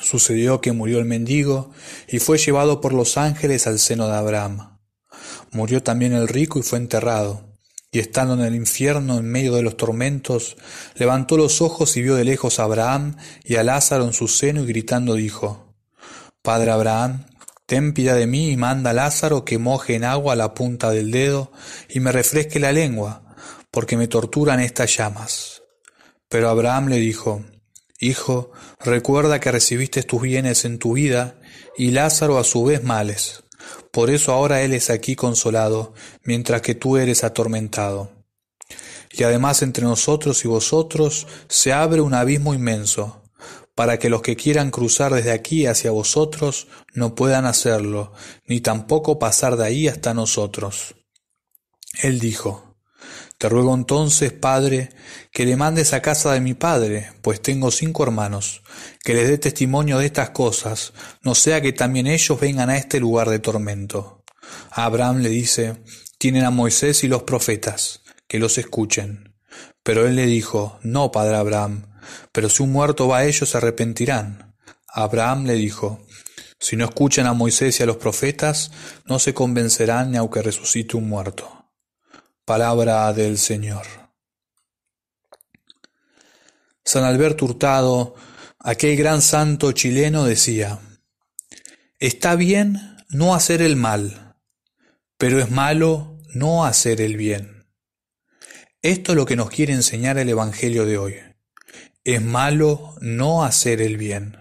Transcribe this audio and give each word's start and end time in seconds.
Sucedió 0.00 0.60
que 0.60 0.72
murió 0.72 0.98
el 0.98 1.04
mendigo 1.04 1.70
y 2.08 2.18
fue 2.18 2.38
llevado 2.38 2.80
por 2.80 2.92
los 2.92 3.16
ángeles 3.16 3.66
al 3.66 3.78
seno 3.78 4.08
de 4.08 4.16
Abraham. 4.16 4.78
Murió 5.52 5.82
también 5.82 6.12
el 6.12 6.28
rico 6.28 6.58
y 6.58 6.62
fue 6.62 6.78
enterrado. 6.78 7.46
Y 7.90 7.98
estando 7.98 8.34
en 8.34 8.40
el 8.40 8.54
infierno, 8.54 9.18
en 9.18 9.30
medio 9.30 9.54
de 9.54 9.62
los 9.62 9.76
tormentos, 9.76 10.56
levantó 10.96 11.36
los 11.36 11.62
ojos 11.62 11.96
y 11.96 12.02
vio 12.02 12.14
de 12.14 12.24
lejos 12.24 12.58
a 12.58 12.64
Abraham 12.64 13.16
y 13.42 13.56
a 13.56 13.62
Lázaro 13.62 14.04
en 14.04 14.12
su 14.12 14.28
seno 14.28 14.62
y 14.62 14.66
gritando 14.66 15.14
dijo, 15.14 15.74
Padre 16.42 16.72
Abraham, 16.72 17.24
ten 17.64 17.94
piedad 17.94 18.16
de 18.16 18.26
mí 18.26 18.50
y 18.50 18.56
manda 18.56 18.90
a 18.90 18.92
Lázaro 18.92 19.44
que 19.44 19.58
moje 19.58 19.94
en 19.94 20.04
agua 20.04 20.36
la 20.36 20.52
punta 20.52 20.90
del 20.90 21.10
dedo 21.10 21.52
y 21.88 22.00
me 22.00 22.12
refresque 22.12 22.60
la 22.60 22.72
lengua, 22.72 23.34
porque 23.70 23.96
me 23.96 24.08
torturan 24.08 24.60
estas 24.60 24.96
llamas. 24.96 25.62
Pero 26.28 26.50
Abraham 26.50 26.88
le 26.88 26.98
dijo, 26.98 27.42
Hijo, 27.98 28.50
recuerda 28.78 29.40
que 29.40 29.50
recibiste 29.50 30.02
tus 30.02 30.20
bienes 30.20 30.64
en 30.64 30.78
tu 30.78 30.92
vida 30.92 31.40
y 31.76 31.92
Lázaro 31.92 32.38
a 32.38 32.44
su 32.44 32.64
vez 32.64 32.82
males. 32.84 33.44
Por 33.90 34.10
eso 34.10 34.32
ahora 34.32 34.60
él 34.62 34.74
es 34.74 34.90
aquí 34.90 35.16
consolado, 35.16 35.94
mientras 36.22 36.60
que 36.60 36.74
tú 36.74 36.98
eres 36.98 37.24
atormentado. 37.24 38.12
Y 39.10 39.22
además 39.22 39.62
entre 39.62 39.84
nosotros 39.84 40.44
y 40.44 40.48
vosotros 40.48 41.26
se 41.48 41.72
abre 41.72 42.02
un 42.02 42.12
abismo 42.12 42.52
inmenso, 42.52 43.22
para 43.74 43.98
que 43.98 44.10
los 44.10 44.20
que 44.20 44.36
quieran 44.36 44.70
cruzar 44.70 45.14
desde 45.14 45.32
aquí 45.32 45.66
hacia 45.66 45.90
vosotros 45.90 46.68
no 46.92 47.14
puedan 47.14 47.46
hacerlo, 47.46 48.12
ni 48.46 48.60
tampoco 48.60 49.18
pasar 49.18 49.56
de 49.56 49.64
ahí 49.64 49.88
hasta 49.88 50.12
nosotros. 50.12 50.96
Él 52.02 52.18
dijo, 52.18 52.75
te 53.38 53.48
ruego 53.50 53.74
entonces, 53.74 54.32
Padre, 54.32 54.88
que 55.30 55.44
le 55.44 55.56
mandes 55.56 55.92
a 55.92 56.00
casa 56.00 56.32
de 56.32 56.40
mi 56.40 56.54
Padre, 56.54 57.12
pues 57.20 57.42
tengo 57.42 57.70
cinco 57.70 58.02
hermanos, 58.02 58.62
que 59.04 59.12
les 59.12 59.28
dé 59.28 59.36
testimonio 59.36 59.98
de 59.98 60.06
estas 60.06 60.30
cosas, 60.30 60.94
no 61.22 61.34
sea 61.34 61.60
que 61.60 61.74
también 61.74 62.06
ellos 62.06 62.40
vengan 62.40 62.70
a 62.70 62.78
este 62.78 62.98
lugar 62.98 63.28
de 63.28 63.38
tormento. 63.38 64.24
Abraham 64.70 65.18
le 65.18 65.28
dice, 65.28 65.82
tienen 66.18 66.44
a 66.44 66.50
Moisés 66.50 67.04
y 67.04 67.08
los 67.08 67.24
profetas, 67.24 68.02
que 68.26 68.38
los 68.38 68.56
escuchen. 68.56 69.34
Pero 69.82 70.06
él 70.06 70.16
le 70.16 70.26
dijo, 70.26 70.78
no, 70.82 71.12
Padre 71.12 71.36
Abraham, 71.36 71.94
pero 72.32 72.48
si 72.48 72.62
un 72.62 72.72
muerto 72.72 73.08
va 73.08 73.18
a 73.18 73.24
ellos 73.26 73.50
se 73.50 73.58
arrepentirán. 73.58 74.54
Abraham 74.88 75.44
le 75.44 75.54
dijo, 75.54 76.00
si 76.58 76.76
no 76.76 76.86
escuchan 76.86 77.26
a 77.26 77.34
Moisés 77.34 77.78
y 77.78 77.82
a 77.82 77.86
los 77.86 77.98
profetas, 77.98 78.70
no 79.04 79.18
se 79.18 79.34
convencerán 79.34 80.10
ni 80.10 80.16
aunque 80.16 80.40
resucite 80.40 80.96
un 80.96 81.08
muerto. 81.08 81.65
Palabra 82.46 83.12
del 83.12 83.38
Señor. 83.38 83.84
San 86.84 87.02
Alberto 87.02 87.44
Hurtado, 87.44 88.14
aquel 88.60 88.96
gran 88.96 89.20
santo 89.20 89.72
chileno, 89.72 90.22
decía, 90.22 90.78
Está 91.98 92.36
bien 92.36 92.98
no 93.08 93.34
hacer 93.34 93.62
el 93.62 93.74
mal, 93.74 94.36
pero 95.18 95.40
es 95.40 95.50
malo 95.50 96.20
no 96.34 96.64
hacer 96.64 97.00
el 97.00 97.16
bien. 97.16 97.66
Esto 98.80 99.10
es 99.10 99.16
lo 99.16 99.26
que 99.26 99.34
nos 99.34 99.50
quiere 99.50 99.72
enseñar 99.72 100.16
el 100.16 100.28
Evangelio 100.28 100.86
de 100.86 100.98
hoy. 100.98 101.16
Es 102.04 102.22
malo 102.22 102.94
no 103.00 103.42
hacer 103.42 103.82
el 103.82 103.96
bien. 103.96 104.36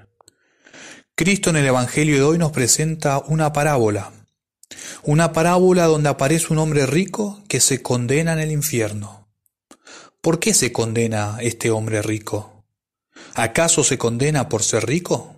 Cristo 1.15 1.49
en 1.49 1.55
el 1.55 1.65
Evangelio 1.65 2.17
de 2.17 2.21
hoy 2.21 2.37
nos 2.37 2.51
presenta 2.51 3.17
una 3.17 3.51
parábola 3.51 4.11
una 5.03 5.33
parábola 5.33 5.85
donde 5.85 6.09
aparece 6.09 6.47
un 6.51 6.59
hombre 6.59 6.85
rico 6.85 7.43
que 7.47 7.59
se 7.59 7.81
condena 7.81 8.33
en 8.33 8.39
el 8.39 8.51
infierno. 8.51 9.27
¿Por 10.21 10.39
qué 10.39 10.53
se 10.53 10.71
condena 10.71 11.37
este 11.41 11.69
hombre 11.69 12.01
rico? 12.01 12.65
¿Acaso 13.35 13.83
se 13.83 13.97
condena 13.97 14.49
por 14.49 14.63
ser 14.63 14.85
rico? 14.85 15.35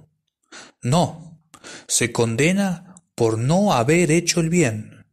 No, 0.81 1.41
se 1.87 2.11
condena 2.11 2.95
por 3.15 3.37
no 3.37 3.73
haber 3.73 4.11
hecho 4.11 4.39
el 4.39 4.49
bien. 4.49 5.05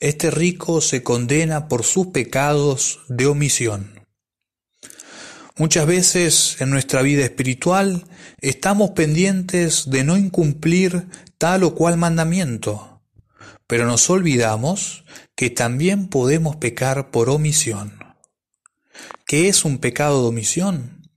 Este 0.00 0.30
rico 0.30 0.80
se 0.80 1.02
condena 1.02 1.68
por 1.68 1.84
sus 1.84 2.08
pecados 2.08 3.00
de 3.08 3.26
omisión. 3.26 4.04
Muchas 5.56 5.86
veces 5.86 6.60
en 6.60 6.70
nuestra 6.70 7.02
vida 7.02 7.22
espiritual 7.22 8.04
estamos 8.40 8.90
pendientes 8.90 9.88
de 9.88 10.02
no 10.02 10.16
incumplir 10.16 11.06
tal 11.38 11.62
o 11.62 11.76
cual 11.76 11.96
mandamiento 11.96 12.93
pero 13.66 13.86
nos 13.86 14.08
olvidamos 14.10 15.04
que 15.34 15.50
también 15.50 16.08
podemos 16.08 16.56
pecar 16.56 17.10
por 17.10 17.30
omisión. 17.30 17.98
¿Qué 19.26 19.48
es 19.48 19.64
un 19.64 19.78
pecado 19.78 20.22
de 20.22 20.28
omisión? 20.28 21.08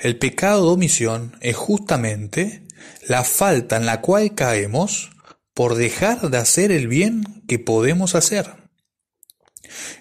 El 0.00 0.18
pecado 0.18 0.66
de 0.66 0.72
omisión 0.72 1.36
es 1.40 1.56
justamente 1.56 2.66
la 3.08 3.24
falta 3.24 3.76
en 3.76 3.86
la 3.86 4.00
cual 4.00 4.34
caemos 4.34 5.10
por 5.54 5.74
dejar 5.74 6.28
de 6.30 6.38
hacer 6.38 6.70
el 6.70 6.88
bien 6.88 7.42
que 7.48 7.58
podemos 7.58 8.14
hacer. 8.14 8.54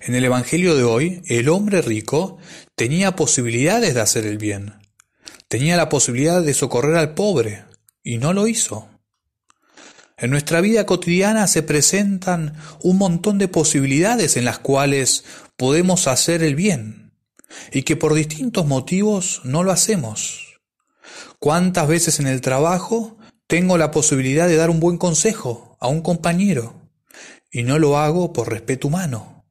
En 0.01 0.15
el 0.15 0.25
Evangelio 0.25 0.75
de 0.75 0.83
hoy, 0.83 1.21
el 1.27 1.49
hombre 1.49 1.81
rico 1.81 2.37
tenía 2.75 3.15
posibilidades 3.15 3.93
de 3.93 4.01
hacer 4.01 4.25
el 4.25 4.37
bien, 4.37 4.75
tenía 5.47 5.77
la 5.77 5.89
posibilidad 5.89 6.41
de 6.41 6.53
socorrer 6.53 6.97
al 6.97 7.13
pobre, 7.13 7.63
y 8.03 8.17
no 8.17 8.33
lo 8.33 8.47
hizo. 8.47 8.89
En 10.17 10.29
nuestra 10.31 10.61
vida 10.61 10.85
cotidiana 10.85 11.45
se 11.47 11.61
presentan 11.61 12.55
un 12.81 12.97
montón 12.97 13.37
de 13.37 13.49
posibilidades 13.49 14.37
en 14.37 14.45
las 14.45 14.59
cuales 14.59 15.25
podemos 15.57 16.07
hacer 16.07 16.41
el 16.41 16.55
bien 16.55 17.11
y 17.73 17.83
que 17.83 17.97
por 17.97 18.13
distintos 18.13 18.65
motivos 18.65 19.41
no 19.43 19.63
lo 19.63 19.73
hacemos. 19.73 20.61
¿Cuántas 21.39 21.87
veces 21.89 22.19
en 22.21 22.27
el 22.27 22.39
trabajo 22.39 23.17
tengo 23.47 23.77
la 23.77 23.91
posibilidad 23.91 24.47
de 24.47 24.55
dar 24.55 24.69
un 24.69 24.79
buen 24.79 24.97
consejo 24.97 25.77
a 25.81 25.87
un 25.87 26.01
compañero 26.01 26.89
y 27.51 27.63
no 27.63 27.77
lo 27.77 27.97
hago 27.97 28.31
por 28.31 28.49
respeto 28.49 28.87
humano? 28.87 29.45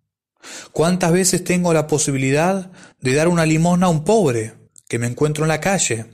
¿Cuántas 0.73 1.13
veces 1.13 1.45
tengo 1.45 1.75
la 1.75 1.87
posibilidad 1.87 2.73
de 3.01 3.15
dar 3.15 3.29
una 3.29 3.45
limosna 3.45 3.87
a 3.87 3.91
un 3.91 4.05
pobre 4.05 4.55
que 4.89 4.99
me 4.99 5.07
encuentro 5.07 5.45
en 5.45 5.49
la 5.49 5.61
calle 5.61 6.07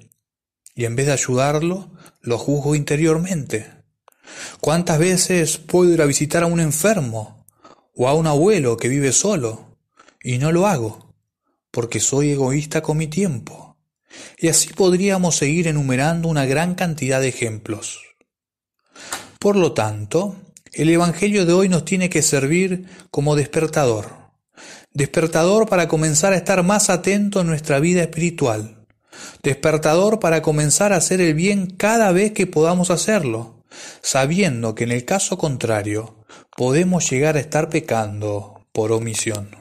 y 0.74 0.86
en 0.86 0.96
vez 0.96 1.06
de 1.06 1.12
ayudarlo 1.12 1.92
lo 2.20 2.36
juzgo 2.36 2.74
interiormente? 2.74 3.79
¿Cuántas 4.60 4.98
veces 4.98 5.56
puedo 5.56 5.92
ir 5.92 6.02
a 6.02 6.06
visitar 6.06 6.42
a 6.42 6.46
un 6.46 6.60
enfermo 6.60 7.46
o 7.94 8.08
a 8.08 8.14
un 8.14 8.26
abuelo 8.26 8.76
que 8.76 8.88
vive 8.88 9.12
solo 9.12 9.76
y 10.22 10.38
no 10.38 10.52
lo 10.52 10.66
hago 10.66 11.14
porque 11.70 12.00
soy 12.00 12.32
egoísta 12.32 12.82
con 12.82 12.98
mi 12.98 13.06
tiempo? 13.06 13.76
Y 14.38 14.48
así 14.48 14.72
podríamos 14.74 15.36
seguir 15.36 15.68
enumerando 15.68 16.28
una 16.28 16.44
gran 16.44 16.74
cantidad 16.74 17.20
de 17.20 17.28
ejemplos. 17.28 18.00
Por 19.38 19.56
lo 19.56 19.72
tanto, 19.72 20.36
el 20.72 20.90
Evangelio 20.90 21.46
de 21.46 21.52
hoy 21.52 21.68
nos 21.68 21.84
tiene 21.84 22.10
que 22.10 22.22
servir 22.22 22.86
como 23.10 23.36
despertador. 23.36 24.10
Despertador 24.92 25.68
para 25.68 25.88
comenzar 25.88 26.32
a 26.32 26.36
estar 26.36 26.62
más 26.62 26.90
atento 26.90 27.40
en 27.40 27.46
nuestra 27.46 27.80
vida 27.80 28.02
espiritual. 28.02 28.86
Despertador 29.42 30.20
para 30.20 30.42
comenzar 30.42 30.92
a 30.92 30.96
hacer 30.96 31.20
el 31.20 31.34
bien 31.34 31.66
cada 31.66 32.12
vez 32.12 32.32
que 32.32 32.46
podamos 32.46 32.90
hacerlo 32.90 33.59
sabiendo 34.02 34.74
que 34.74 34.84
en 34.84 34.92
el 34.92 35.04
caso 35.04 35.38
contrario 35.38 36.24
podemos 36.56 37.10
llegar 37.10 37.36
a 37.36 37.40
estar 37.40 37.68
pecando 37.68 38.66
por 38.72 38.92
omisión. 38.92 39.59